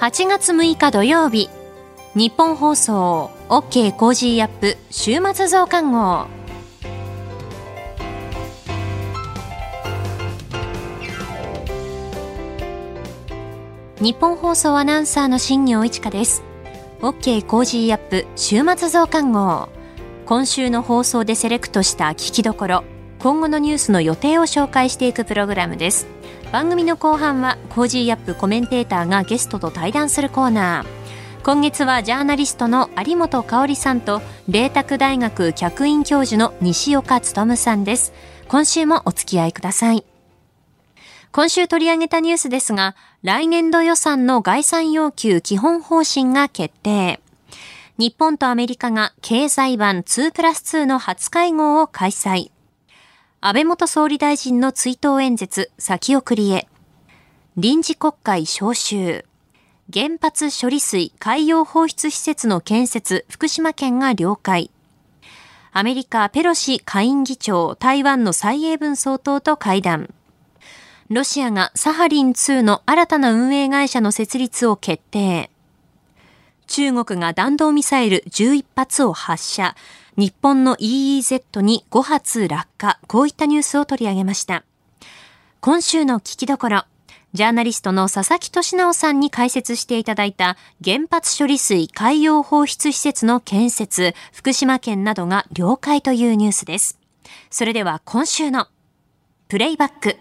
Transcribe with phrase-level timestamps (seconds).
[0.00, 1.50] 8月6日土曜日。
[2.14, 3.90] ニッポン放送 OK!
[3.96, 4.76] Cozy up!
[4.92, 6.28] 週末増刊号。
[14.00, 16.44] ニッポン放送アナウンサーの新行市佳です。
[17.00, 17.44] OK!
[17.44, 18.24] Cozy up!
[18.36, 19.68] 週末増刊号。
[20.26, 22.84] 今週の放送でセレクトした聞きどころ
[23.18, 26.06] 今後のニュースの予定を紹介していくプログラムです。
[26.52, 28.34] 番組の後半は Cozy up!
[28.34, 31.42] コメンテーターがゲストと対談するコーナー。
[31.44, 38.14] 今月はジャーナリストの有本香さんと麗澤大学客員教授の西岡力さんです。
[38.48, 40.04] 今週もお付き合いください。
[41.32, 47.20] 今週取り上げたニュースですが来年度予算の概算要求基本方針が決定。
[47.98, 52.50] 日本とアメリカが経済版2プラス2の初会合を開催。
[53.40, 56.66] 安倍元総理大臣の追悼演説先送りへ。
[57.56, 59.24] 臨時国会召集。
[59.94, 64.72] 原発処理水海洋放出施設の建設、福島県が了解。
[65.70, 70.12] アメリカペロシ下院議長、台湾の蔡英文総統と会談。
[71.08, 75.48] ロシアがサハリン2の新たな運営会社の設立を決定。
[76.66, 79.76] 中国が弾道ミサイル11発を発射。
[80.18, 84.64] 日本の EEZ に5発落下、こういったニュースを取り上げました。
[85.60, 86.82] 今週の聞きどころ、
[87.34, 96.98] ジャーナリストの佐々木俊直さんに解説していただいた原発処理水海洋放出施設の建設、福島県などが了解というニュースです。
[97.48, 98.66] それでは今週の
[99.46, 100.16] プレイバック。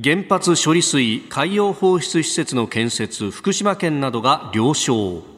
[0.00, 5.31] 原発処理水海洋放出施設の建設、福島県などが了承。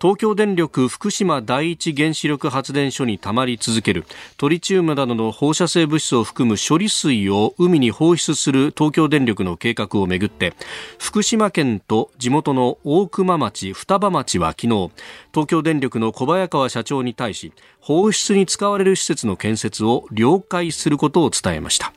[0.00, 4.04] 東京電力福島第一原子力発電所にたまり続ける。
[4.36, 10.54] トリチウムなどの放射性物質を含む処理水を海に放出する東京電力の計画をめぐって
[10.98, 14.90] 福島県と地元の大熊町双葉町は昨日
[15.32, 21.92] 東京電力の小早川社長に対し放出に使われる施設の建設を了解することを伝えました。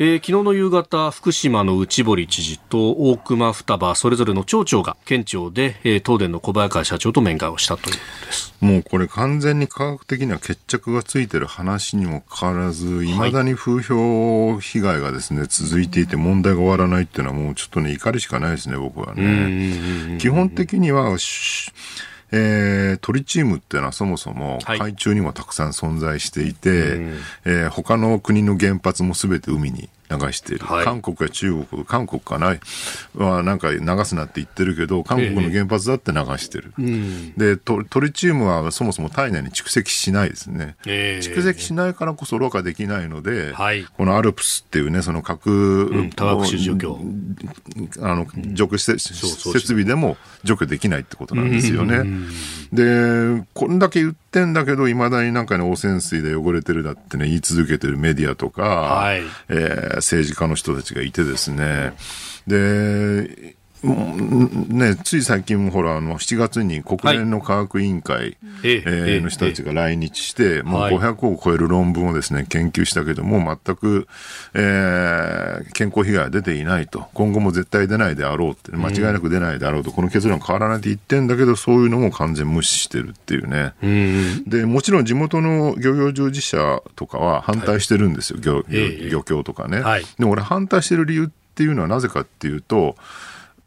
[0.00, 8.54] えー、昨日の夕方、福島の内堀知事と大熊双葉、それぞれの町長が県庁で、えー、東電の小早川社長と面会をしたということです。
[8.60, 20.18] もうこれ完全に科学的には決着がついてる話にもかかわらず、いまだに風評被害がですね、続いていて問題が終わらないっていうのはもうちょっとね、怒りしかないですね、僕はね。
[20.18, 21.16] 基本的には、
[22.32, 26.88] えー、トリチウムっていうのはそもそも海中にもたくさん存在していて、はい、
[27.44, 32.56] えー、他の国の原発もすべて海に流している、はい、韓国や中国、韓国かな、
[33.14, 46.98] はなんか流すなって言ってるけど、韓国の原発だって流してる、えー、でト、トリチウムはそもそも体内に蓄積しないですね、えー、蓄積しないからこそろ過できないので、はい、このアルプスっていうね、その核、うん、多学除去。
[48.00, 48.98] あの除去設
[49.66, 52.04] 備でも除去できないってことなんですよね。
[52.72, 61.94] で、こんだけ言ってんだけど、いまだになんかね、汚染水で汚れてるだってね、言い続けてるメディアとか、はい、えー、政治家の人たちがいてですね、
[62.46, 74.08] で、ね、つい最近もほら、あの、7月に国連の科学委員会、はい、えー、の人たちが来日して、もう500を超える論文をですね、研究したけども、全く、
[74.54, 77.06] えー、健康被害は出ていないと。
[77.12, 83.74] 今後も絶対出ないであろうって、間違いなく出ないであろうと、この結論変わらないって言ってんだけど、そういうのも完全無視してるっていうね。
[83.82, 89.80] うで、もちろん地元の漁業従事者とかは反対してるんですよ、はい、漁漁協とかね。
[89.80, 92.96] はい、でも俺反対してる理由っていうのはなぜかっていうと、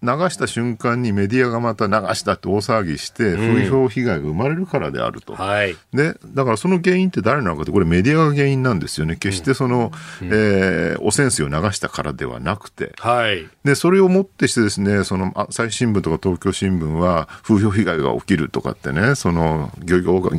[0.04, 9.92] 流した瞬間にメディアがまた流したって大騒ぎして、風評被害が生まれるからであると、うんはい、でだからその原因って誰なのかって、これ、メディアが原因なんですよね、決してその、
[10.22, 20.30] うん、えー、汚染水を流したからではなくて、はい、でそれをもってしてですね、その朝日新聞とか東京新聞は、風評被害が起きるとかってね、その漁業が、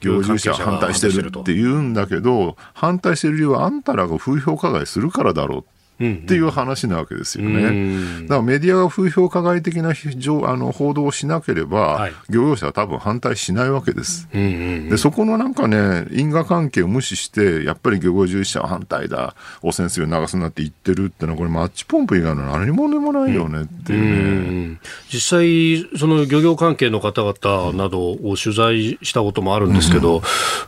[0.00, 8.22] 業従者反対してるって言うんだけど、反対してる理由は、あんたらが風評加害するからだろうっていう話なわけですよね。
[8.22, 14.28] だからメディアが風評加害的なあの報道をしなければ、はい、漁業者は多分反対しないわけです。
[14.32, 24.78] でそこのなんかね、因果関係を無視して、やっぱり漁業従事者は反対だ、汚染水を流すなって言ってるってのは、これマッチポンプ以外の何もでもないよねっていうね。
[25.12, 30.22] 実際、その漁業関係の方々などを取材したこともあるんですけど、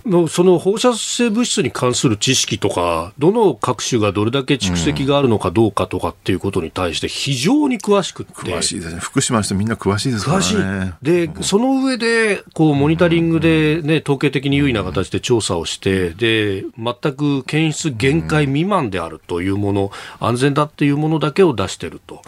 [0.04, 8.32] うん、その放射性物質に関する知識とか、どの各種がどれだけ蓄積があるるのかどうかとかっていうことに対して非常に詳しくて。
[8.32, 9.00] 詳しいですね。
[9.00, 10.44] 福島の人みんな詳しいですからね。
[10.44, 11.36] 詳しい。
[11.36, 19.90] で、その上で、こう、モニタリングでね、統計的に優位な形で調査をして、で、全く検出限界未満であるというもの、
[20.20, 22.22] 安全だっていうものだけを出してると。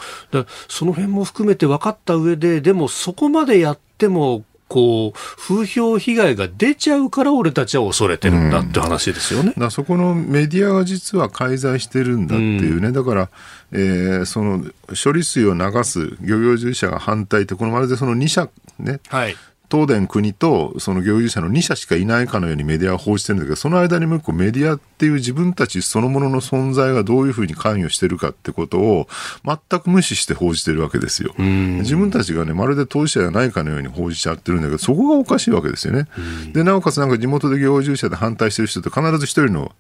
[0.69, 9.53] その辺も含めて分かった上で、でもそこまでやっても、こう、風評被害が出ちゃうから俺たちは恐れてるんだって話ですよね。
[9.57, 12.89] うん、だそこのメディアが実は介在してるんだっていうね。
[12.89, 13.29] うん、だから、
[13.73, 14.65] えー、その
[15.03, 18.49] 処理水を流す漁業従事者が反対って、このまるでその2社
[18.79, 19.37] ね、はい、
[19.71, 29.09] 東電国とその漁業者の2社しかいないかのようにメディアは報じてるんだけど、その間にもう一個メディアっていう自分たちそのものの存在がどういうふうに関与してるかってことを
[29.45, 31.35] 全く無視して報じてるわけですよ。
[31.39, 36.07] 自分たちがね、まるで当事者じゃないかのように報じちゃってるんだけど、そこがおかしいわけですよね。
[36.53, 39.73] で、なおかつなんか地元で漁業従事者で反対してる人って必ず一人の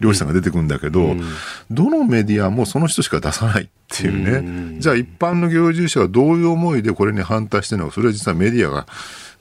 [0.00, 1.22] 漁師さんが出てくるんだけど、うん、
[1.70, 4.42] どのメディアもその人しか出さないっていうね、う
[4.76, 8.86] ん、じゃあ一般の漁業従事者はどういう思いでこれに反対してるのか、それは実はメディアが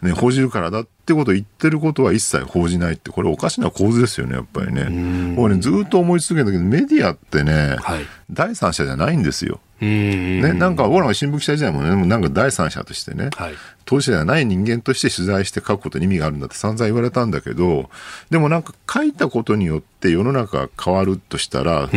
[0.04, 4.86] ね、報じるからだってことを言ってることは一切報じないって、これおかしな構図ですよね、やっぱりね。
[4.86, 9.60] もうね、ずっと思い続けたけど、メディアってね、はい、第三者じゃないんですよ。
[9.82, 13.54] ね、なんか僕らが新聞記者時代もね、もなんか第三者としてね、はい、
[13.86, 17.90] 当事者じゃない人間として取材して書くことに意味があるんだって散々言われたんだけど、
[18.30, 21.90] でもなんか書いたことによって世の中が変わるとしたら、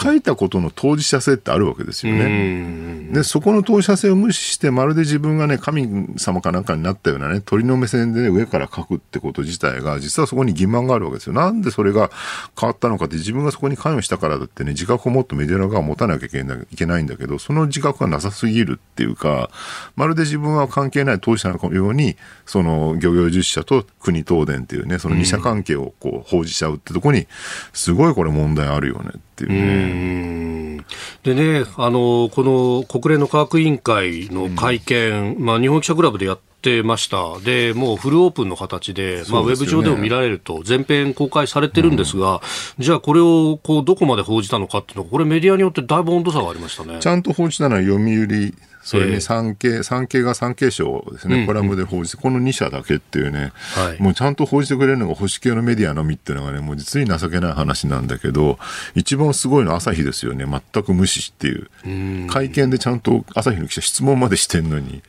[0.00, 3.08] 書いたことの当事者性ってあるわけですよね。
[3.12, 11.32] で、そこの当事者性を無視して、まるで自分がね、神様かなんかになったようなね、鳥の目線でね、上から書くってこと自体が、実はそこに疑問があるわけですよ。
[11.32, 12.10] なんでそれが
[12.58, 16.28] 変わったのかって、自分がそこに関与したからだってね、自覚をもっとメディア側が持たなきゃい
[16.76, 19.50] けないんだけど、その自覚がなさすぎるっていうか、
[19.96, 27.26] まるで自分は関係ない当事者のように、その漁業実社と国東電っていうね、その二者関係をこう報じちゃうってとこに、
[27.72, 30.84] すごいこれ問題あるよねっていうね。
[31.22, 37.38] でね、あの、この国連の科学委員会の会見、まあ日本記者クラブでやってました。
[37.40, 42.40] で、もうフルオープンの形で、まあ、ウェブ上でも見られると、全編公開されてるんですが、
[42.78, 46.98] うん、じゃあこれをこうどこまで報じたのかっていうのは、これメディアによってだいぶ温度差がありましたね。
[47.00, 53.52] ちゃんと報じたのは読売それに産経、産経が産経省ですね、コラムで報じて、この2社だけっていうね、
[53.98, 58.58] もうちゃんと報じてくれるのが保守系のメディアのみっていうのがね、もう実に情けない話なんだけど、
[58.94, 62.26] 一番すごいのは朝日ですよね、全く無視っていう。
[62.28, 65.02] 会見でちゃんと朝日の記者質問までしてんのに。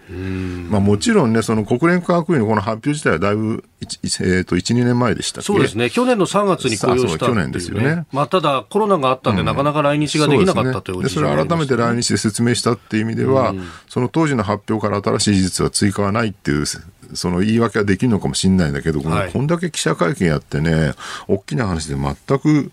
[0.69, 5.89] まあもちろんね、その国連科学院のこの発表自体はだいぶ、えっ、ー、と、1、2年前でしたそうですね。
[5.89, 8.05] 去年の3月に公表した、ね、去年ですよね。
[8.11, 13.53] まあただコロナがあったんで、なかなか来日ができなかったという、ね、それ改めて来日で説明したっていう意味では、
[13.89, 20.93] その当時の発表から新しい事実は追加はないっていう、その言い訳はできるのかもしれないんだけど、はい、こんだけ記者会見やってね、
[21.27, 22.71] 大きな話で全く、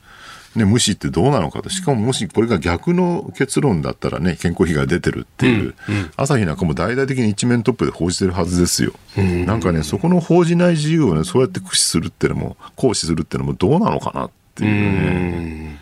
[0.56, 1.68] ね、無視ってどうなのかと。
[1.68, 8.92] しかももしこれが逆の結論だったらね、健康被害出てるっていう、うんうん、朝日なんかも大々的に一面トップで報じてるはずですよ。
[9.16, 15.78] うん、なんかね、そこの報じない自由をね、そうやって駆使するっていうのも、行使するっていうのもどうなのかなっていうね。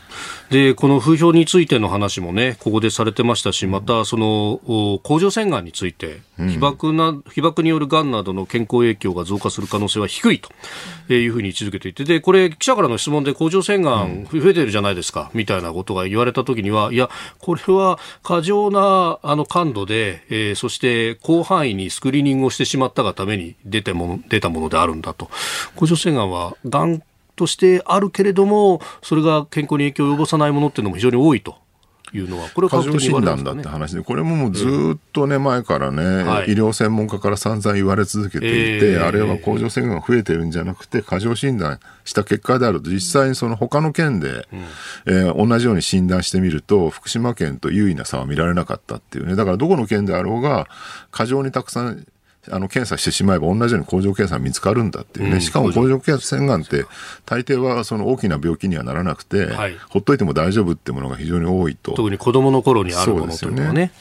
[0.50, 17.10] で、この風評についての話もね、ここでされてましたし、また、その、甲状腺がんについて、被爆な、被爆によるがんなどの健康影響が増加する可能性は低いというふうに位置づけていて、で、これ、記者からの質問で甲状腺がん増えてるじゃないですか、みたいなことが言われたときには、いや、
[17.40, 25.28] これは過剰な、あの、感度で、えー、そして広範囲にスクリーニングをしてしまったがために出ても、出たものであるんだと。
[25.74, 27.02] 甲状腺がんは、がん
[27.36, 31.56] としてあるけれども、それが健康に影響を及ぼさないものっていうのも非常に多いと。
[32.12, 36.02] いうのは、これ過剰診断だって話で、これももうずっとね、前からね、
[36.46, 44.46] 医療専門家から散々言われ続けていて、あれは甲状腺が増えてるんじゃなくて、過剰診断した結果であると、実際にその他の県で、
[45.06, 50.68] えー、同じように診断してみると、福島県と優位な差は見られなかったっていうね、だからどこの県であろうが、
[51.10, 52.06] 過剰にたくさん
[52.50, 56.84] あの検査してしまえば同じように甲状腺が見つかるんだっていうね、しかも甲状腺がんって
[57.24, 61.92] 大抵はその大きな病気にはならなくて、はい、ほっといても大丈夫ってものが非常に多いと。
[61.92, 63.92] 特に子供の頃にあるものというのはね。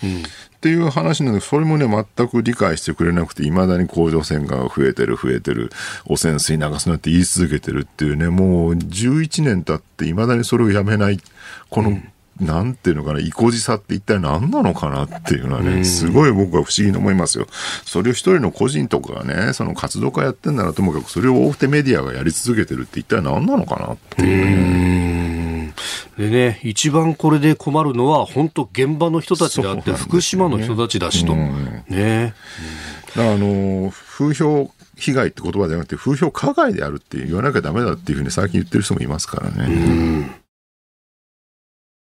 [0.56, 5.70] っていう話なので、それもね、全く理解してくれなくて、いまだに甲状腺が増えてる、増えてる、
[6.06, 11.20] 汚染水流すなって言い続けてるっていうね、もう11年経って、いまだにそれをやめない、
[11.70, 12.02] この
[12.40, 17.48] なんていうのかな、意固地さって一体何なのかなっていうのはね、すごい僕は不思議に思いますよ。
[17.86, 25.74] それを一人の個人とかがね、その活動家やってんならともかく、それを大手メディアがやり続けてるって一体何なのかなっていうね。
[26.18, 31.36] でね、一番これで困るのは、本当現場の人たちであって、ね、福島の人たちだしと。
[31.36, 32.34] ね。
[33.16, 40.45] あの、風評被害って言葉じゃなくて、風評加害であるって言わなきゃダメだっていうふうに最近言ってる人もいますからね。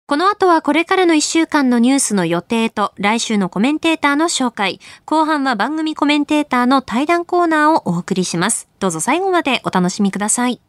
[0.07, 4.79] この後はこれからの1週間のニュースの予定と来週のコメンテーターの紹介。
[5.07, 8.69] 後半は番組コメンテーターの対談コーナーをお送りします。
[8.81, 10.61] どうぞ最後までお楽しみください。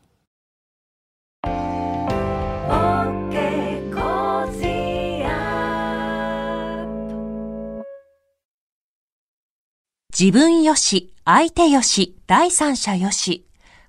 [10.17, 13.45] 自分よし、相手よし、第三者よし。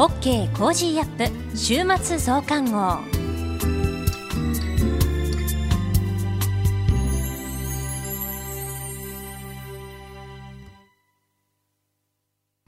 [0.00, 0.50] OK!
[0.56, 1.58] Cozy up!
[1.58, 3.19] 週末増刊号。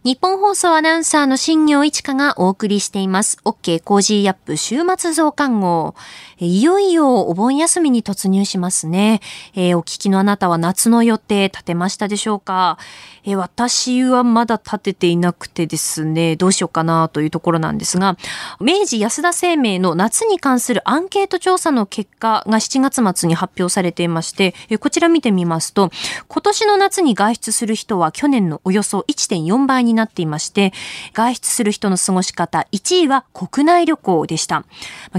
[0.04, 3.38] ニッポン放送アナウンサーの新行市佳がお送りしています。
[3.44, 3.80] OK!
[3.80, 4.56] Cozy up!
[4.56, 5.94] 週末増刊号。
[6.38, 9.20] いよいよお盆休みに突入しますね。
[9.54, 12.78] えー、お聞きのあなたは夏の予定立てましたでしょうか、
[13.22, 18.16] えー、私はまだ立てていなくてですね、どうしようかなというところなんですが、
[18.60, 25.92] 明治安田生命の夏に関するアンケート調査の結果が7月末に発表されていまして、こちら見てみますと、
[26.26, 30.72] 今年の夏に外出する人は去年のおよそ1.4倍にになっていまして、
[31.12, 34.64] 外出する人の過ごし方1位は国内旅行でした。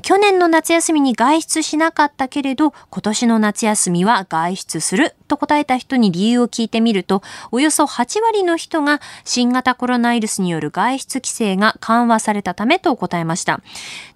[0.01, 13.61] 去年の夏休みに外出しなかったけれど、今年の夏休みは外出すると答えた人に理由を聞いてみると、およそ8割の人が新型コロナウイルスによる外出規制が緩和されたためと答えました。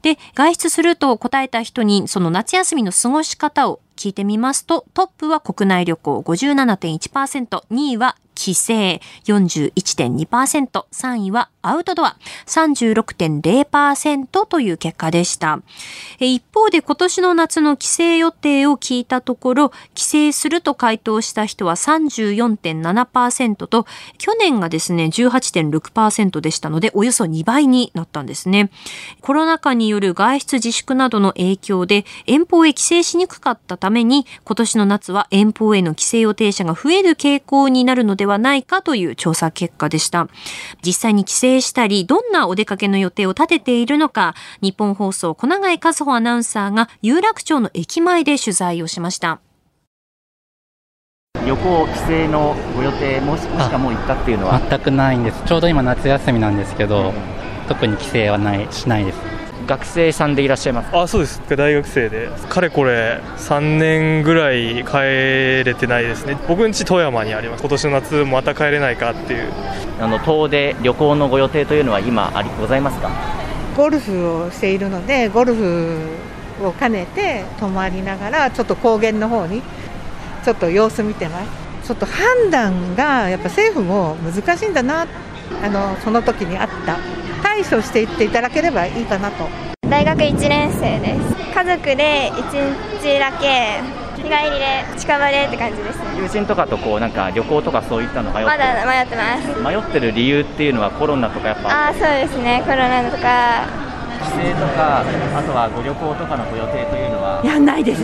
[0.02, 8.74] で、外出すると答えた人にその夏休みの過ごし方を聞いてみますと、トップは国内旅行57.1%、2位は帰省
[9.26, 15.60] 41.2%、3位はアウトドア36.0%という結果でした。
[16.20, 23.86] 一方で今年の夏の帰省予定を聞いたところ、帰省すると回答した人は34.7%と、
[24.18, 28.70] 去年がですね、18.6%でしたので、およそ2倍になったんですね。
[29.22, 40.28] コロナ禍による外出自粛などの影響で、遠方へ帰省しにくかったために、今年の夏は遠方への帰省予定者が増える傾向になるのではないかという調査結果でした。
[40.86, 49.40] 実際に帰省したり、どんなお出かけの予定を立てているのか、日本放送小永井和穂アナウンサーが有楽町の駅前で取材をしました。
[51.46, 54.60] 旅行、帰省のご予定もし、もしかもう行ったっていうのは？
[54.70, 55.44] 全くないんです。
[55.46, 57.14] ちょうど今夏休みなんですけど、
[57.68, 59.37] 特に帰省はない、しないです。
[59.68, 60.90] 学生さんでいらっしゃいます。
[60.96, 61.42] あそうです。
[61.50, 62.30] 大学生で。
[62.50, 64.98] かれこれ3年ぐらい帰
[65.66, 66.38] れてないですね。
[66.48, 67.62] 僕ん家富山にあります。
[67.62, 69.52] 今年の夏また帰れないかっていう。
[70.00, 73.10] あの遠出旅行のご予定というのは今ありございますか？
[73.76, 76.00] ゴルフをしているのでゴルフ
[76.64, 79.62] を兼ねて泊まりながらちょっと高原の方に
[80.44, 81.88] ちょっと様子見てます。
[81.88, 85.08] ちょっと判断がやっぱ政府も難しいんだな
[85.64, 86.98] あのその時にあった
[87.42, 89.48] 対処していっていただければいいかなと。
[89.90, 91.36] 大学1年生です。
[91.54, 93.82] 家族で1日だけ
[94.18, 96.06] 日帰りで近場でって感じですね。
[96.18, 99.62] 友人とかとこうなんか旅行とかそういったの迷ってまだ迷ってます。
[99.64, 101.90] 迷ってる理由っていうのはコロナとかやっぱ。
[101.90, 102.62] あそうですね。
[102.66, 103.88] コロナとか。
[104.18, 105.04] 帰省とか
[105.36, 107.40] あとはご旅行とかのご予定というのは？
[107.44, 108.02] いやないです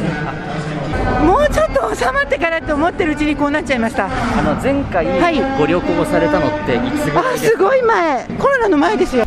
[1.25, 4.05] もうちょっと収まってからと思ってるうちにこうなっちゃいました。
[4.05, 7.19] あの前回、はい、ご旅行されたのっていつぐらいですか？
[7.19, 8.27] あすごい前。
[8.37, 9.25] コロナの前ですよ。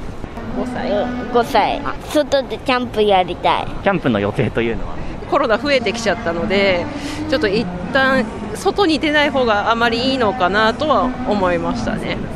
[0.57, 0.91] 5歳。
[0.91, 1.83] 5歳。
[2.13, 3.67] 外でキャンプやりたい。
[3.83, 4.97] キャンプの予定というのは？
[5.31, 6.87] コロナ増えてきちゃったので
[7.29, 12.36] ちょっと一旦外に出ない方があまりいいのかなとは思いましたね、はい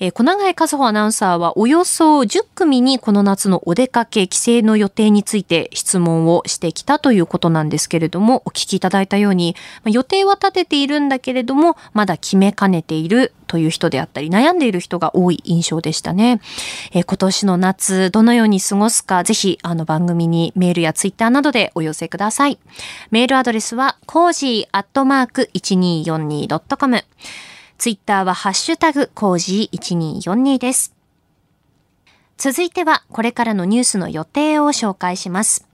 [0.00, 9.54] えー、小永井和穂アナウンサーはおよそ10組にこの夏のお出かけ、帰省の予定について質問をしてきたということなんですけれども、お聞きいただいたように、
[9.84, 16.40] 予定は立てているんだけれども、まだ決めかねているという人であったり、悩んでいる人が多い印象でしたね。
[16.92, 22.58] えー、今年の夏、どのように過ごすか、ぜひ、あの番組にメールやツイッターなどでお寄せください。
[23.10, 27.04] メールアドレスは、 cozy アットマーク 1242.com。
[27.80, 30.94] ツイッターはハッシュタグコージー1242です。
[32.36, 35.66] 続いてはこれからのニュースの予定を紹介します。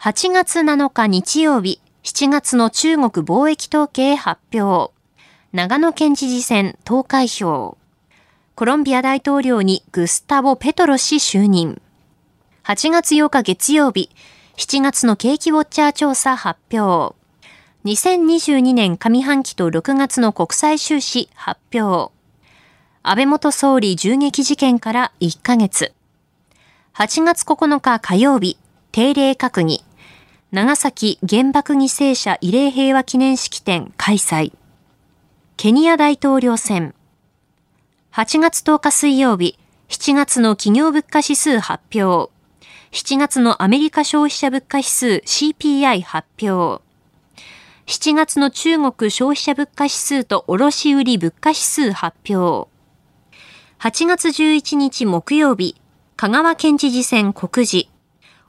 [0.00, 4.92] 8月7日日曜日、7月の中国貿易統計発表。
[5.54, 7.78] 長野県知事選投開票。
[8.54, 11.80] コロンビア大統領にグスタボ・ペトロ氏就任。
[12.64, 14.10] 8月8日月曜日、
[14.58, 17.18] 7月の景気ウォッチャー調査発表。
[17.82, 22.12] 2022年上半期と6月の国際収支発表。
[23.02, 25.94] 安倍元総理銃撃事件から1ヶ月。
[26.92, 28.58] 8月9日火曜日、
[28.92, 29.82] 定例閣議。
[30.52, 34.52] 長崎原爆犠牲者慰霊平和記念式典開催。
[35.56, 36.94] ケニア大統領選。
[38.12, 39.58] 8月10日水曜日、
[39.88, 42.30] 7月の企業物価指数発表。
[42.92, 46.89] 7月のアメリカ消費者物価指数 CPI 発表。
[47.90, 52.70] 7月の中国消費者物価指数と卸売物価指数発表。
[53.80, 55.74] 8月11日木曜日、
[56.14, 57.88] 香川県知事選告示。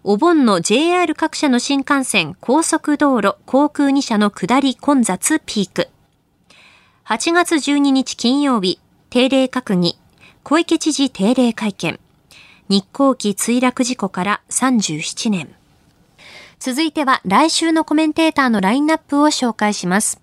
[0.04, 5.90] お盆の JR 各社の新幹線、高速道路、航空2社の下り混雑ピーク。
[7.06, 8.80] 8月12日金曜日、
[9.10, 9.98] 定例閣議。
[10.44, 12.00] 小池知事定例会見。
[12.70, 15.56] 日航機墜落事故から37年。
[16.62, 20.22] 続いては来週のコメンテーターのラインナップを紹介します。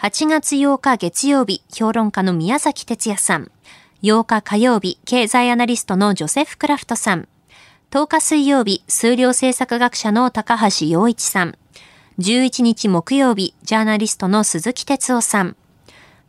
[0.00, 3.52] 8月8日月曜日、評論家の宮崎哲也さん。
[4.02, 7.28] 8日火曜日、経済アナリストのジョセフ・クラフトさん。
[7.92, 11.56] 10日水曜日、数量政策学者の高橋洋一さん。
[12.18, 15.54] 11日木曜日、ジャーナリストの鈴木哲夫さん。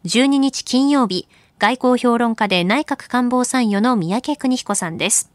[0.06, 5.32] 12日金曜日、外交評論家で内閣官房参与の三宅邦彦さんです。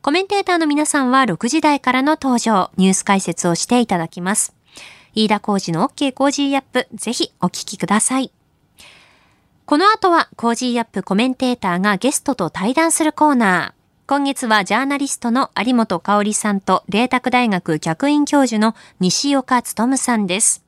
[0.00, 4.54] コメンテーターの皆さんは6時台からの登場、ニュース解説をしていただきます。
[5.14, 8.30] 飯田浩二の OK Cozy up、ぜひお聞きください。
[9.66, 13.78] この後は Cozy up コメンテーターがゲストと対談するコーナー。
[14.06, 20.67] 今月はジャーナリストの有本香さんと麗澤大学客員教授の西岡努さんです。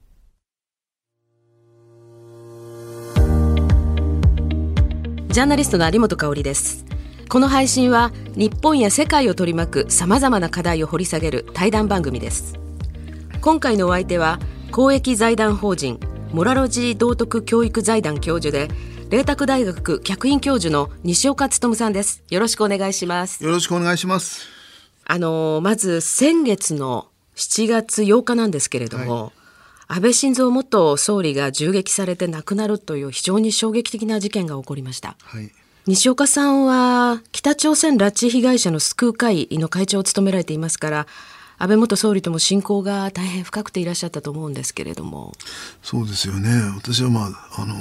[5.31, 6.83] ジャーナリストの有本香里です。
[7.29, 12.59] この配信は日本や世界を取り巻くさまざまな課題を掘り下げる対談番組です。
[13.39, 14.39] 今回のお相手は
[14.73, 16.01] 公益財団法人
[16.33, 18.67] モラロジー道徳教育財団教授で
[19.09, 22.23] 麗澤大学客員教授の西岡努さんです。
[22.29, 23.41] よろしくお願いします。
[23.41, 24.41] よろしくお願いします。
[25.05, 29.40] あのまず先月の7月8日なんですけれども、はい
[29.93, 35.17] 安倍晋三元総理が銃撃されて亡くなるという非常に衝撃的な事件が起こりました。
[35.21, 35.51] はい、
[35.85, 41.07] 西岡さんは北朝鮮拉致被害者の救う会の会長を務められていますから
[41.57, 45.33] 安倍元総理とも親交が大変深くていらっしゃったと思うんですけれども。
[45.83, 46.49] そうですよね。
[46.77, 47.75] 私はまああの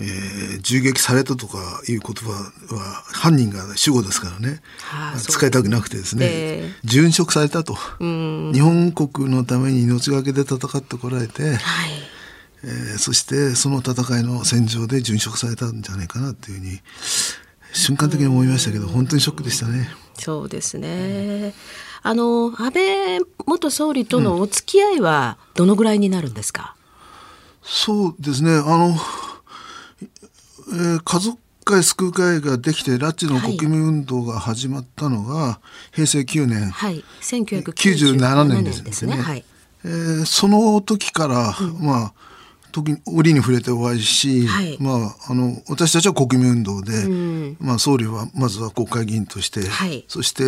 [0.00, 1.58] えー、銃撃されたとか
[1.88, 7.74] いう言葉は犯人が主語ですからね、はあ、使いたくなくてですね、えー、殉職されたと。
[7.98, 11.58] 日本国のために命がけで戦ってこられて、はい、
[12.62, 16.80] えー、そしてその戦いの戦場で殉職されたんじゃないかなというふうに、
[17.72, 19.90] 瞬間的に思いましたけど、本当にショックでしたね。
[20.14, 21.54] そうですね。
[22.02, 26.76] あの安倍元総理とのお付き合いはどのぐらいになるんですか？
[27.62, 28.52] うん、そうですね。
[28.52, 28.96] あの、
[30.70, 35.60] えー、家族会救う会ができて拉致の国民運動が始まったのが、は
[35.92, 39.16] い、平成9年、はい、1997年ですね。
[39.16, 39.44] はい、
[39.84, 42.12] えー、その時から、うん、まあ
[42.72, 50.44] 時に折に触れてお会いし、はい、まあ、あの私たちは国民運動で、うん、まあ、総理はまずは国会議員として、はい、そして、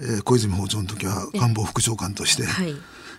[0.00, 2.74] えー、小泉訪朝の時は官房副長官として、はい、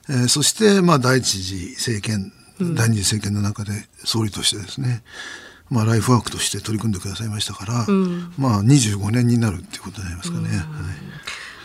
[0.10, 3.72] えー、そして、まあ、第一次政権、うん、第二次政権の中で
[4.04, 5.04] 総理としてですね、
[5.70, 10.50] まあ、ライフワークとして取り組んでくださいましたから、うん、まあ、25年になるっていうことになりますかね。
[10.50, 10.68] はい。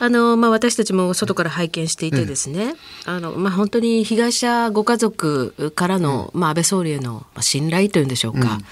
[0.01, 2.75] あのまあ、私たちも外から拝見していてですね、
[3.07, 8.65] あのまあ、本当に被害者ご家族からの、まあ、安倍総理への信頼というんでしょうか、うん、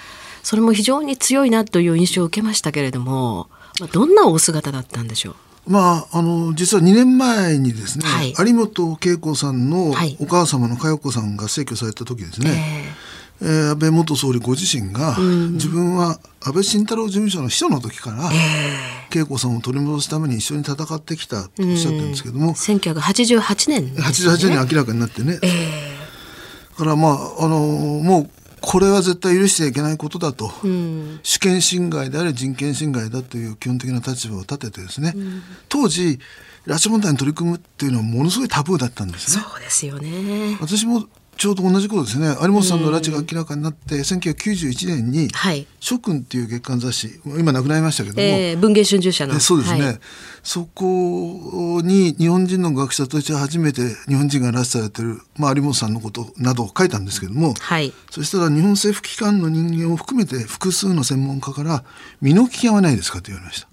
[0.43, 5.37] それも非常に強いなという印象を受けましたけれども、まあ、どんなお姿だったんでしょ
[5.69, 5.71] う？
[5.71, 18.31] まあ、あの実は2年前にですね、はい、有本恵子さんのお母様の佳代子さんが逝去された時ですね、えーえー、安倍元総理ご自身が、うん、自分は安倍晋太郎事務所の秘書の時から、
[19.15, 36.19] 恵子さんを取り戻すために一緒に戦ってきたとおっしゃってるんですけども、うん、1988年、ね、88年に明らかになってね、えー、からまああのもうこれは絶対許してはいけないことだと、うん、主権侵害であり人権侵害だという基本的な立場を立ててですね、うん、当時
[36.67, 39.43] 拉致問題に取り組むっていうのはものすごいタブーだったんですね。
[39.43, 40.59] そうですよね。
[40.61, 41.07] 私も
[41.41, 45.29] ちょうど同じことですね有本さんの拉致が明らかになって、1991年に
[45.81, 49.41] 「諸君」っていう月刊雑誌今亡くなりましたけども、えー、文藝春秋社の。
[49.41, 49.99] そうですね、はい、
[50.43, 61.85] そこに日本人の学者として初めて日本人が拉致されてる、まあ、有本さんのことなどを書いたんですけども、はい、そしたら日本政府機関の人間を含めて複数の専門家から
[62.21, 63.69] 「身の危険はないですか?」と言われました。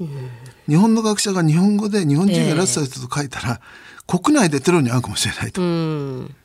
[0.70, 3.60] 日本の学者が日本語で日本人が拉致されたと書いたら、えー、
[4.08, 5.62] 国内でテロに遭うかもしれないと。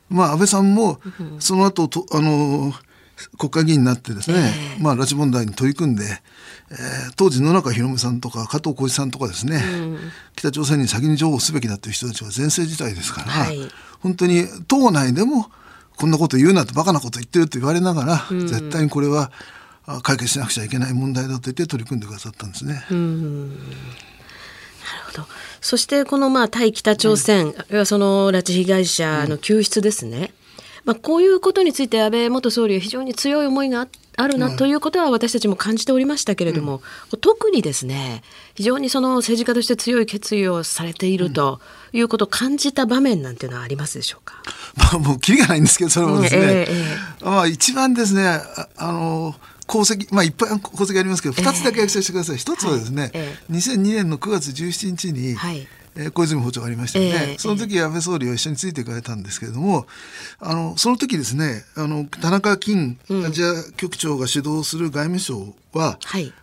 [0.09, 0.99] まあ、安倍さんも
[1.39, 2.73] その後とあの
[3.37, 9.97] 国会議員になってですね、えー、まあ、拉致問題に取り組んで、えー、当時野中宏さんとか加藤浩次さんとかですね、うん、
[10.35, 13.59] 北朝鮮に先に譲歩すべきだという人たちは全盛時代ですから、はい、
[14.01, 15.47] 本当に党内でも
[15.95, 19.31] こんなこと言うなとバカなこと言ってると言われながら、うん、絶対にこれは
[20.01, 22.85] 解決しなくちゃいけない問題だと言って取り組んでくださったんですね。
[22.89, 23.49] うん。
[23.49, 23.55] な
[24.83, 25.27] るほど。
[25.63, 30.27] そしてこのまあ対北朝鮮、うん、その拉致被害者の救出ですね、うん、
[30.83, 38.23] まあ、こういうことについて安倍元総理は非常に強い思いがあるなということは私たちも感じておりましたけれども、うん、特にですね
[38.55, 41.61] 非常にその政治家として強い決意をされていると
[41.93, 44.43] いうことを感じた場面なんていうのはありますでしょうか、
[44.75, 48.41] まあ、もうきりがないんですけどそれもですね、えー、まあ、一番ですね
[48.75, 49.35] あの
[49.73, 52.35] 功績、まあ、いっぱい功績ありますけど、2つだけ挙げさせてください。
[52.35, 55.67] 1つはですね、えー、2002年の9月17日に、はい。
[55.95, 59.85] えー、小泉訪朝がありましたよね、えー、その時安倍総理は一緒についていかれたんですけれども、
[60.39, 65.97] あのその時ですねあの田中金アジア局長が主導する外務省は、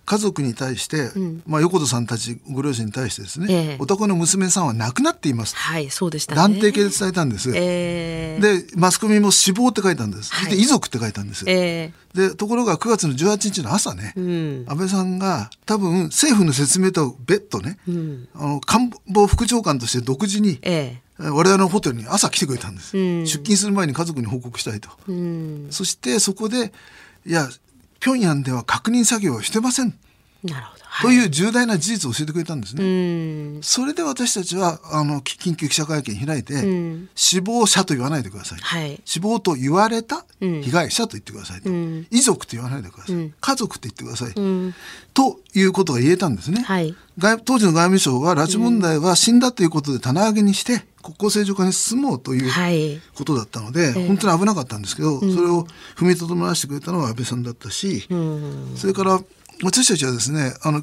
[0.05, 26.73] 家族に対して、うん、まあ、横田さんたちご両親に対してですね、えー、お宅の娘さんは亡くなっています、はい、そうでした、ね、断定形で伝えたんです、えー、でマスコミも死亡って書いたんです、はい、で遺族って書いたんです、えー、でところが9月の18日の朝ね、うん、安倍さんが多分政府の説明と別途ね、うん、あの官房副長官として独自に、えー我々のホテルに朝来てくれたんです、うん、出勤する前に家族に報告したいと、うん、そしてそこで
[27.27, 27.47] いや
[28.01, 29.95] 平壌では確認作業をしてません。
[30.43, 30.80] なるほど。
[31.03, 33.61] という重大な事実を教えてくれたんですね。
[33.63, 36.55] それで私たちはあの緊急記者会見開いて、
[37.15, 38.59] 死亡者と言わないでください。
[38.61, 41.71] はい、死亡と言われた被害者と言ってくださいと、
[42.11, 43.33] 遺族と言わないでください。
[43.41, 44.35] 家族と言ってください。
[45.15, 46.63] ということが言えたんですね。
[46.63, 58.07] はい、外当時の外務省は拉致問題は死んだということで棚上げにして、国交正常化に進もうということだったので、はい、本当に危なかったんですけど、それを踏みとどまらせてくれたのは安倍さんだったし、
[58.77, 59.21] それから
[59.63, 60.83] 私たちはですねあの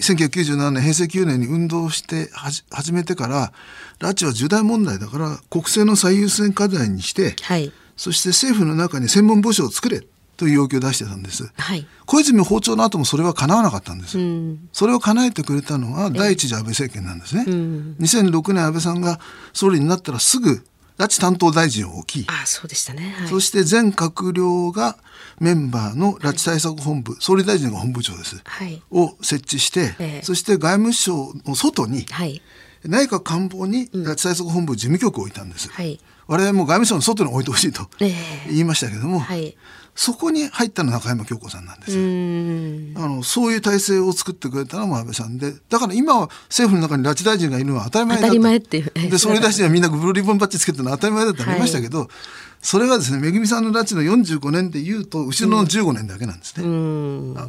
[0.00, 2.28] 1997年平成9年に運動して
[2.70, 3.52] 始めてから
[4.00, 10.02] 拉致は重大問題だから国政の最優先課題にして、はい、そして政府の中に専門部署を作れ
[10.36, 19.20] という要求を出してたんです、はい、小泉訪朝の後もそれは叶わなかったんです、うん、それを叶えてくれたのは第一次安倍政権なんですね、うん、2006年安倍さんが
[19.52, 20.64] 総理になったらすぐ
[21.02, 24.96] 拉致担当大臣を置きあそうでしたね、はい、そして全閣僚が
[25.40, 32.40] メンバーの拉致対策本部、はい、総理大臣が本部長です、はい、を設置して、えー、そして外務省の外に、はい、
[32.84, 39.56] 内閣官房に拉致対策本部事務局を置いたんです、はい、我々も外務省の外に置いてほしいと言いましたけども、はい、
[39.94, 43.04] そこに入ったのは中山京子さんなんですよ。
[43.04, 49.10] あのそういう体制を作ってくれたのも安倍さんでだから今は政府の中に拉致大臣がいるのは当たり前だ当たり前っていう。
[49.10, 52.08] で総理大臣はみんなブルーリボンバッジつけてるのは当たり前だってありましたけど、はい、
[52.62, 56.66] それがですねめぐみさんの拉致の45年でいうと後ろの15年だけなんですね。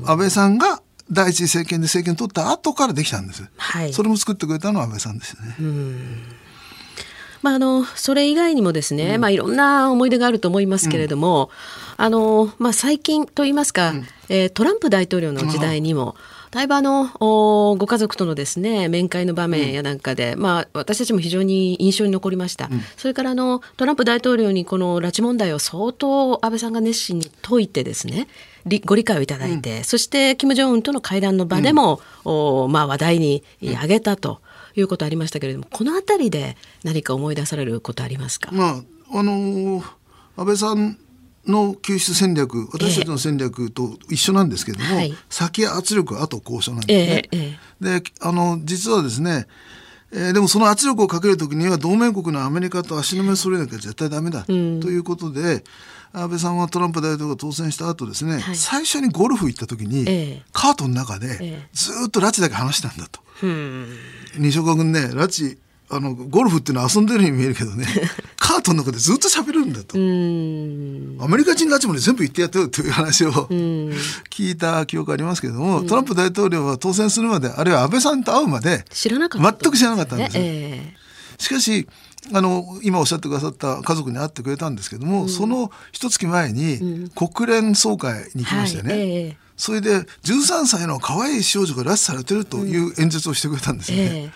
[0.06, 5.56] 安倍さんが第一次政権で政権取った後からできたんです、はい、それも作ってくれたのは安倍さんですね。
[7.42, 11.50] まあ、あのそれ以外にもですね、うん、まあ、いろんな思い出があると思いますけれども、うん、
[11.98, 16.16] あのまあ、最近といいますか、うん、えー、トランプ大統領の時代にも、
[16.54, 28.28] だいぶあのご家族とのですね面会の場面やなんかで、うん、まあ、私たちも非常に印象に残りました、うん、それからあのトランプ大統領にこの拉致問題を相当安倍さんが熱心に解いてですね
[28.86, 34.40] ご理解をいただいて、うん、そして金正恩との会談の場でも、おまあ、話題に挙げたと
[34.76, 38.84] いうことありましたけれどもこの辺りで何か思い出されることありますか、まあ
[39.16, 39.84] あのー、
[40.38, 41.00] 安倍さん
[41.48, 47.58] の救出戦略私たちの戦略と一緒なんですけれども、えー先圧力後交渉なんですね。
[47.82, 49.48] えであの実はですね
[50.16, 55.64] えー、でもその圧力をかけるときには同盟国のアメリカと足並みを揃えなきゃ絶対ダメだ、ということで
[56.14, 63.22] 安倍さんはトランプ大統領が当選した後ですね、はい、最初にゴルフ行った時に、えー、カートの中でずっと拉致だけ話したんだと。
[64.38, 65.58] 西岡君ね拉致
[65.96, 67.86] あのゴルフっていうのは遊んでるように見えるけどね。
[68.38, 69.96] カートの中でずっと喋るんだと。
[69.98, 73.32] アメリカ人拉致まで全部言ってやってよという話を
[74.30, 80.44] 聞いた記憶ありますけれどもトランプ大統領は当選するまであるいは安倍さんと会うまで全く知らなかったんですよ。
[80.44, 81.88] えー、しかし
[82.32, 89.02] あの今おっしゃってくださった家族に会ってくれたんですけども、うん、その一月前に国連総会に行きましてね、はい。
[89.02, 93.98] えー、それで13歳の可愛い少女が拉致されてるという演説をしてくれたんですね。
[93.98, 94.32] えー、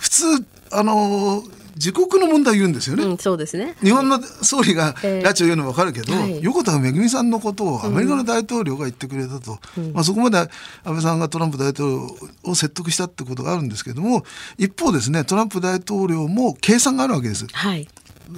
[0.00, 0.24] 普通
[0.72, 1.42] あの
[1.76, 3.04] 自国の問題を言うんですよね。
[3.04, 3.74] うん、そうですね。
[3.82, 10.48] 日本の総理が拉致を言うのは分かるけど、えー、横田めぐみさんのことをアメリカの大統領が言ってくれたと、うん、まあ、そこまで安
[10.84, 14.24] 倍さんがトランプ大統領を説得したってことがあるんですけども
[14.58, 17.46] 一方ですねトランプ大統領も計算があるわけです。
[17.50, 17.88] はい、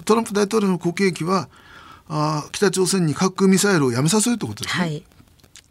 [0.04, 1.48] トランプ大統領の国益は
[2.08, 4.84] あ北朝鮮に核ミサイルをやめさせるってことですね。
[4.84, 5.02] はい、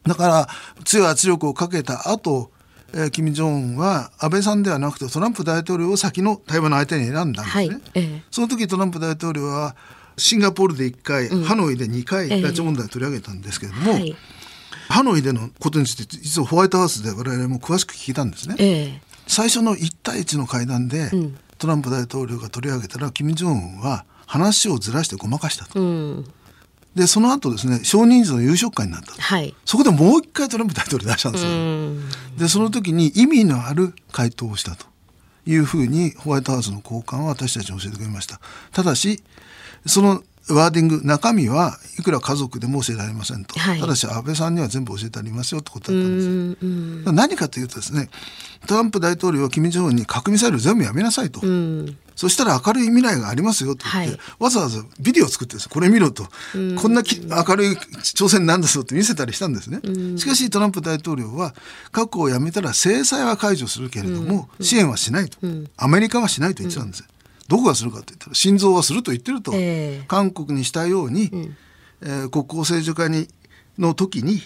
[0.08, 0.50] だから
[0.84, 2.52] 強い圧力をかけた後
[2.94, 7.82] えー、金正恩は安倍さんではなくてトランプ大統領を先の対話の相手に選んだんですね、はい。
[7.96, 9.76] えー、その時トランプ大統領は
[10.18, 14.16] シンガポールで1回、うん、ハノイで2回拉致問題を取り上げたんですけれども、えーはい、
[14.90, 25.80] ハノイでのことについて実はホワイトハウスで我々も詳しく聞いたんですね、えー、最初の1対1の会談で、うん、トランプ大統領が取り上げたら金正恩は話をずらしてごまかしたと。
[25.80, 26.26] うん
[26.96, 31.52] でその後ですね少人数の夕食会になった、はい、そこでもう一回トランプ大統領出したんですよ。
[32.38, 34.86] でその時に意味のある回答をしたと
[35.46, 38.42] いうふうにホワイトハウスの高官は私たちに教えてくれました。
[38.74, 39.24] ただし
[39.86, 40.22] その
[40.54, 47.06] ワーディング中身はいくら家族でも教えられませんと、はい、ただし安倍さんには全部教えてありますよってことだったんです。
[47.06, 47.12] よ。
[47.14, 48.10] 何かというとですね
[48.68, 51.42] トランプ大統領は金正恩に核ミサイル全部やめなさいと。
[52.16, 56.26] そしたら明るい未来がありますよと言って、はい、わざわざビデオを作ってですこれ見ろと、
[56.80, 59.80] こんな明るい挑戦なんですよって見せたりしたんですね。
[60.18, 61.56] しかしトランプ大統領は
[61.92, 65.40] 核をやめたら制裁は解除するけれども、支援はしないと、
[65.78, 67.04] アメリカはしないと言ってたんです。
[67.52, 71.58] どこがするかと言ったら心臓はすると言ってると、えー、韓国にしたように、うん、
[72.02, 73.28] えー、国交正常化に
[73.78, 74.40] の時に、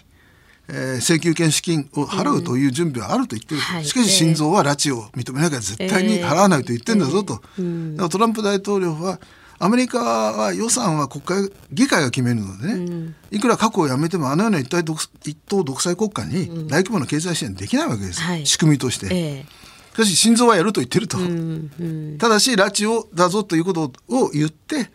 [0.68, 9.20] えー、請求権資金を払うという準備はあると言ってる、うん、しかし心臓は拉致を認めなきゃ絶対に払わないと言ってんだぞと、えー、トランプ大統領は
[9.60, 19.08] アメリカは予算は国会議会が決めるのでね、うん、いくら核をやめてもあのような一党一党独裁国家に大規模な経済支援できないわけです、はい、仕組みとして。
[19.12, 19.65] えー
[19.96, 24.90] しかし心臓はやると言ってると、うんうん、ただし拉致をだぞということを言って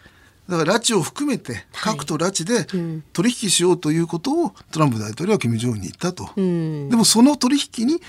[0.47, 2.67] だから拉致を含めて核と拉致で
[3.15, 8.03] 取引しようということをトランプ大統領は金正恩に言ったと、うん、でもその取引に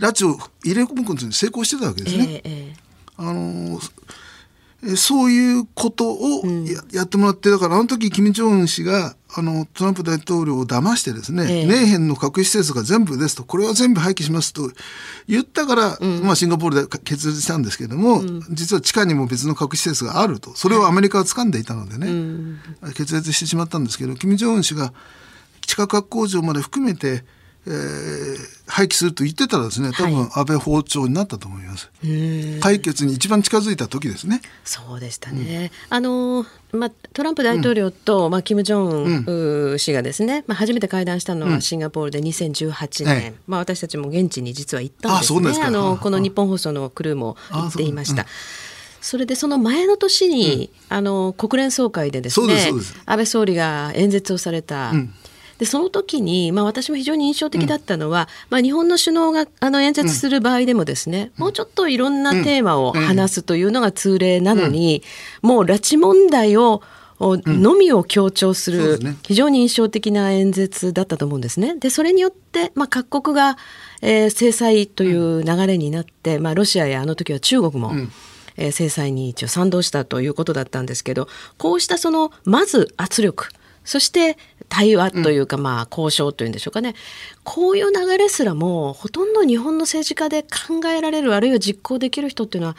[0.00, 2.40] 拉致を入れ込むことに成功してたわけですね。
[2.42, 3.78] えー、あの
[4.96, 14.70] そういうことをや,、やってもらってだからあの時金正恩氏があのトランプ大統領を騙してですね、ええ、ネーヘンの核施設が全部ですとこれは全部廃棄しますと
[15.28, 20.54] 言ったから、うん、まあ、シンガポールで決裂したんですけれども、うん、実は地下にも別の核施設があると。
[20.54, 24.92] それをアメリカは掴んでいたのでね、はい、決裂してしまったんですけど金正恩氏が
[25.66, 27.24] 地下核工場まで含めて
[27.66, 32.08] えー、廃棄すると言ってたらですね多分安倍法長になったと思います、は
[32.56, 34.40] い、解決に一番近づいた時ですね。
[34.64, 45.62] そうでしたね、うん、あのまあ、トランプ大統領と、うん、まあ、キム・ジョン、うん、氏がですね、まあ、初めて会談したのはシンガポールで2018年、うん、まあ、私たちも現地に実は行ったんですね。
[45.62, 48.26] あのこの日本放送のクルーも行っていました。
[49.02, 52.70] それでその前の年に、あの国連総会でですね
[53.04, 54.92] 安倍総理が演説をされた、
[55.62, 65.04] でその時に、まあ、私も非常に印象的だったのは、まあ、日本の首脳があの演説する場合でもですね、もうちょっといろんなテーマを話すというのが通例なのに、
[65.40, 66.82] もう拉致問題を
[67.20, 71.76] のみを強調する非常に印象的な演説だったと思うんですね。
[71.76, 73.56] でそれによって、まあ、各国が、
[74.00, 77.92] えー、制裁という流れになって、まあ、ロシアやあの時は中国も、
[78.56, 83.50] えー、制裁に一応賛同したということだったんですけどこうしたそのまず圧力
[83.84, 84.38] そして
[84.72, 86.94] 対話というか、まあ交渉というんでしょうかね、
[87.44, 92.76] こういう流れすらもほとんど日本の政治家で考えられるあるいは実行できる人っていうのは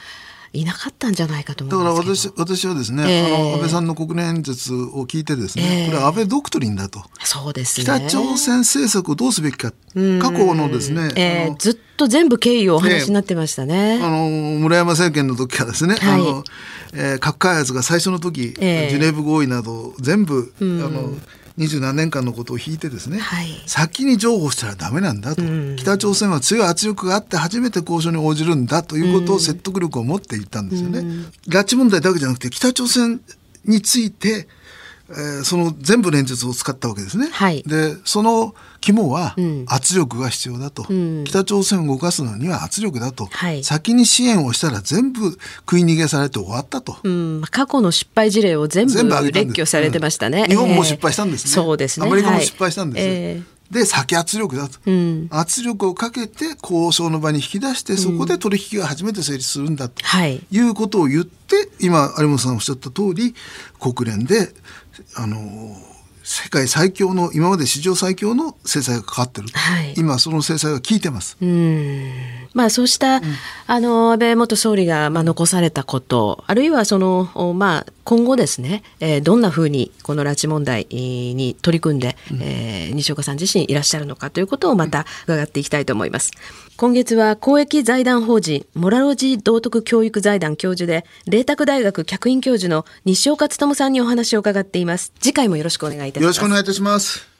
[0.53, 7.03] いなかったんじゃないかと思だから私私はですね、えー、あの安倍さんの国連演説を聞いてですね、えー、これは安倍ドクトリンだと。
[7.23, 14.29] そうです、ね、北朝鮮政策をどうすべきか過去のですね、えー、ずっと全部経緯をお話になってましたね、あの
[14.59, 16.43] 村山政権の時からですね、はい、あの
[16.95, 21.09] えー、核開発が最初の時、えー、ジュネーブ合意など全部、あの
[21.55, 30.99] 二十何年間のことを引いてですね、はい、先に譲歩したらダメなんだと、うん、北朝鮮は強い圧力があって初めて交渉に応じるんだということを説得力を持って言ったんですよね。
[30.99, 33.21] うん、拉致問題だけじゃなくて北朝鮮
[33.65, 34.47] について
[35.09, 37.27] えー、その全部の演説を使ったわけですね。
[37.31, 39.35] はい、でその肝は
[39.67, 48.93] 圧力が必要だと、うん、北朝鮮を動かすのには圧力だと、はい、先に支援をしたら全部食い逃げされて終わったと、うん、過去の失敗事例を全部
[49.31, 52.07] 列挙されてましたね、うん、日本も失敗したんですね、えー、そうですね。
[52.07, 53.15] アメリカも失敗したんです、はい。
[53.15, 53.53] えー。
[53.73, 60.03] で先圧力だと、うん、圧力をかけて交渉の場に引き出してそこで取引が初めて成立するんだと、
[60.51, 63.33] いうことを言って今有本さんおっしゃった通り
[63.79, 64.49] 国連で
[65.15, 65.37] あの
[66.23, 71.37] 世界最強の今まで史上最強の制裁がかかってる、はい、今その制裁は効いてます。
[71.41, 73.21] うんまあそうした、うん、
[73.67, 86.31] あの安倍元総理がまあ残されたことあるいはそのまあ今後ですね、えー、どんなふうにこの拉致問題に取り組んで、うん、えー、西岡さん自身いらっしゃるのかということをまた伺っていきたいと思います。
[86.75, 95.13] 今月は公益財団法人モラロジー道徳教育財団教授で麗澤大学客員教授の西岡努さんにお話を伺っています。
[95.19, 96.23] 次回もよろしくお願いいたします。
[96.23, 97.32] よろしくお願いいたします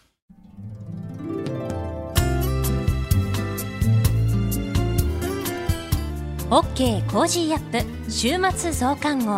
[6.51, 9.31] オッケーコージーアップ週末増刊号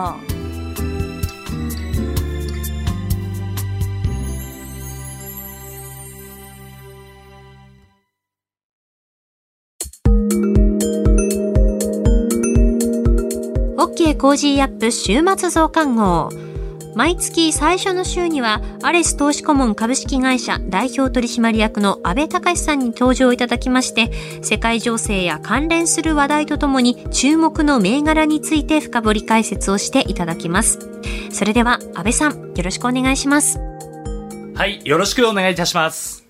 [13.78, 16.55] オッケーコージーアップ週末増刊号。
[16.96, 30.80] 毎月最初の週には、アレス投資顧問株式会社代表取締役の安倍隆さんに登場いただきまして、世界情勢や関連する話題とともに注目の銘柄について深掘り解説をしていただきます。
[31.32, 33.60] それでは、安倍さん、よろしくお願いします。
[34.56, 36.26] はい、よろしくお願いいたします。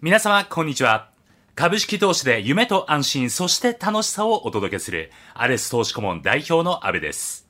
[0.00, 1.07] 皆様、こんにちは。
[1.58, 7.48] 株式投資で夢と安心、そして楽しさをお届けする、アレス投資顧問代表の安部です。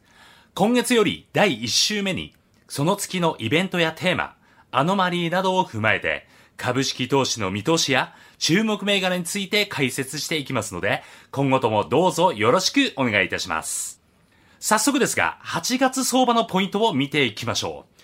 [0.54, 2.34] 今月より第1週目に、
[2.68, 4.34] その月のイベントやテーマ、
[4.70, 14.00] アノマリーなどを踏まえて、株式投資の見通しや注目銘柄について解説していきますので、今後ともどうぞよろしくお願いいたします。
[14.58, 17.97] 早速ですが、8月相場のポイントを見ていきましょう。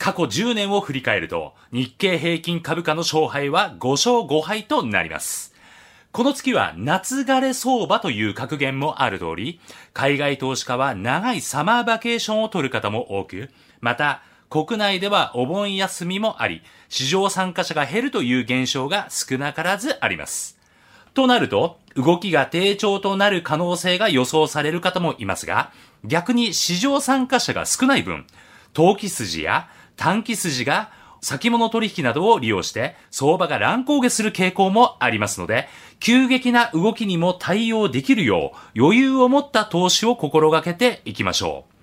[0.00, 5.54] 過去10年を振り返ると、日経平均株価の勝敗は5勝5敗となります。
[6.10, 9.60] この月は夏枯れ相場という格言もある通り、
[9.92, 13.50] 海外投資家は長いサマーバケーションを取る方も多く、
[13.82, 20.58] また、国内ではお盆休みもあり、市場参加者が減るという現象が少なからずあります。
[21.12, 25.72] となると、動きが低調となる可能性が予想される方もいますが、
[26.04, 28.26] 逆に市場参加者が少ない分、
[28.72, 29.68] 投機筋や
[30.00, 41.74] 短期筋が先物取引などを利用して相場が乱高下する傾向もありますので、急激な動きにも対応できるよう余裕を持った投資を心がけていきましょう。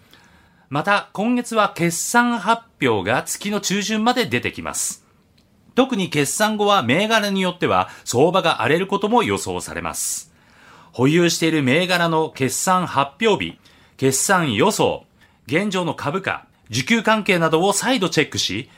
[0.70, 5.06] また、今月は決算発表が月の中旬まで出てきます。
[5.76, 10.34] 特に決算後は銘柄によっては相場が荒れることも予想されます。
[10.92, 13.60] 保有している銘柄の決算発表日、
[13.96, 15.06] 決算予想、
[15.46, 18.70] 現状の株価、需給関係などを再度チェックし、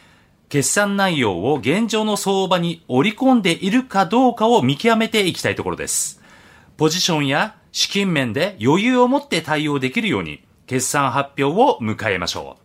[0.50, 6.22] 決算内容を現状の相場に織り込んでいるかどうかを見極めていきたいところです。
[6.78, 12.64] ポジションや資金面で余裕を持って対応できるように、決算発表を迎えましょう。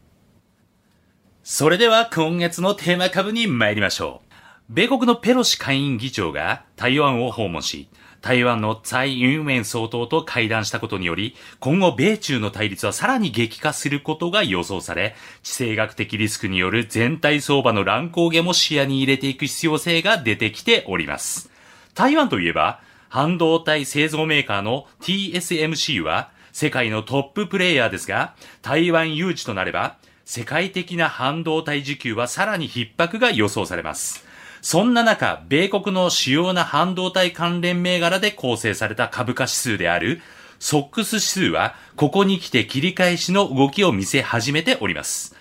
[1.42, 4.34] それでは今月のテーマ株に参りましょう。
[4.70, 7.88] 米国のペロシ下院議長が台湾を訪問し、
[8.24, 21.50] 台湾の蔡ユンメン総統と会談したことにより、今後米中の対立はさらに激化することが予想され、地政学的リスクによる全体相場の乱高下も視野に入れていく必要性が出てきております。
[21.92, 34.24] 台湾といえば、半導体製造メーカーの TSMC は、世界のトッププレイヤーですが、台湾誘致となれば、世界的な半導体需給はさらに逼迫が予想されます。
[34.64, 40.22] そんな中、米国の主要な半導体関連銘柄で構成された株価指数である、
[40.58, 45.36] ソックス指数は、ここに来て切り返しの動きを見せ始めております。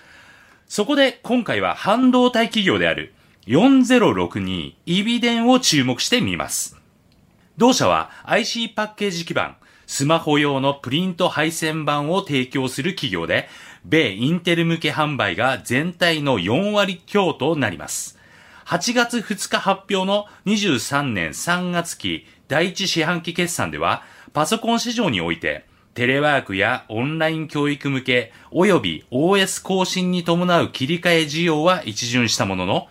[0.68, 3.14] そこで今回は半導体企業である
[3.46, 6.76] 4062イビデンを注目してみます。
[7.56, 9.56] 同社は IC パッケージ基板、
[9.86, 13.48] スマホ用のプリント配線板を提供する企業で、
[13.86, 18.13] 米インテル向け販売が全体の4割強となります。
[18.66, 24.02] 8月2日発表の23年3月期第一四半期決算では、
[24.32, 32.88] パソコン市場において、テレワークやオンライン教育向け及び OS 更新に伴う切り替え需要は一巡したものの、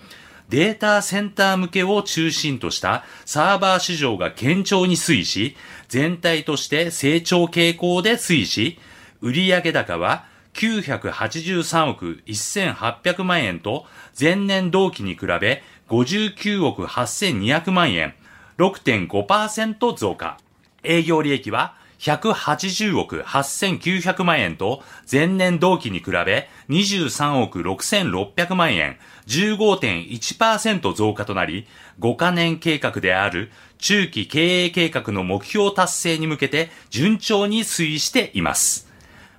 [0.49, 5.55] データセンター向けを中心としたサーバー市場が堅調に推移し、
[5.89, 8.79] 全体として成長傾向で推移し、
[9.21, 13.85] 売上高は983億1800万円と
[14.19, 18.13] 前年同期に比べ59億8200万円、
[18.57, 20.37] 6.5%増加。
[20.83, 28.97] 営業利益は180億8900万円と前年同期に比べ23億6600万円、
[29.27, 31.65] 15.1%増加となり、
[31.99, 38.91] 5カ年計画である中期経営計画の目標達成に向けて順調に推移しています。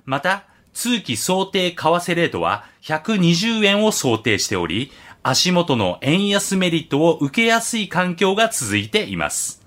[0.05, 0.45] また、
[0.75, 4.91] 通期想定為替レートは120円を想定しており、
[5.23, 9.65] 足元の円安メリットを受けやすい環境が続いています。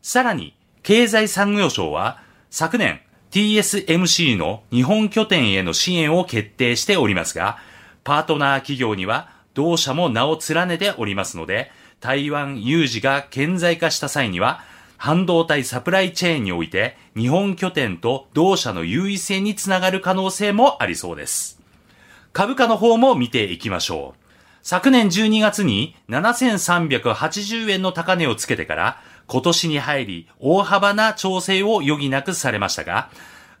[0.00, 3.00] さらに、経済産業省は昨年
[3.32, 7.58] TSMC の日本拠点への支援を決定しておりますが、
[8.04, 14.60] パートナー企業には同社も名を連ねておりますので、台湾有事が顕在化した際には、
[14.96, 21.60] 半導体サプライチェーンにおいて日本拠点と同社の優位性につながる可能性もありそうです。
[22.32, 24.26] 株価の方も見ていきましょう。
[24.62, 33.10] 昨年12月に7380円の高値をつけてから今年に入り大幅な調整を余儀なくされましたが、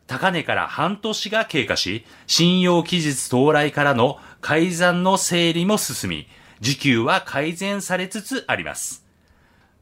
[0.06, 6.28] 高値から半年が経過し、信用期日到来からの改ざんの整理も進み、
[6.60, 9.05] 時給は改善されつつあります。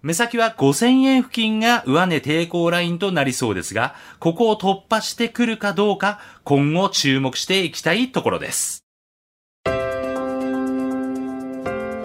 [0.04, 8.84] 目先は5000円付近が上値抵抗ラインとなりそうですが、ここを突破してくるかどうか、今後注目していきたいところです。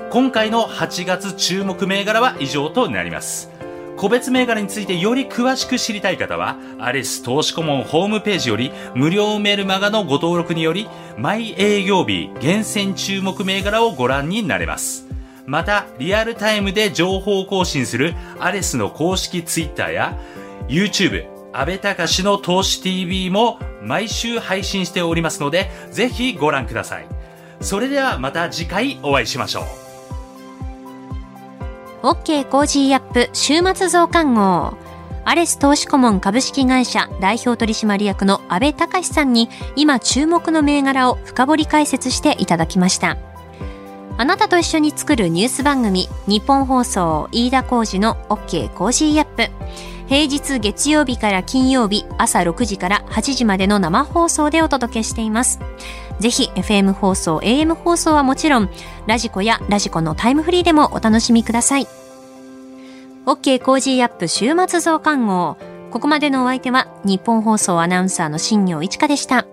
[0.10, 3.52] 今回の8月注目銘柄は以上となります。
[3.98, 10.88] 個別銘柄についてより詳しく知りたい方は、アレス投資顧問ホームページより無料メルマガのご登録により、
[11.18, 15.09] 毎営業日厳選注目銘柄をご覧になれます。
[15.50, 20.16] また、リアルタイムで情報更新するアレスの公式ツイッターや
[20.68, 27.08] YouTube、安倍隆の投資 TV も毎週配信しておりますので、ぜひご覧ください。
[27.62, 29.62] それではまた次回お会いしましょ
[32.04, 32.06] う。
[32.06, 34.78] OK Cozy up 週末増刊号。
[35.26, 43.18] アレス投資顧問株式会社代表取締役の安倍隆さんに今注目の銘柄を深掘り解説していただきました。
[44.20, 49.50] あなたと一緒に作るニュース番組、ニッポン放送飯田浩二の OK Cozy up。
[50.10, 55.62] 平日月曜日から金曜日朝6時から8時までの生放送でお届けしています。
[56.20, 58.70] ぜひ FM 放送、AM 放送はもちろん、
[59.08, 61.88] radiko や radiko のタイムフリーでもお楽しみください。
[63.26, 65.56] OK Cozy up 週末増刊号。
[65.92, 69.46] ここまでのお相手はニッポン放送アナウンサーの新行市佳でした。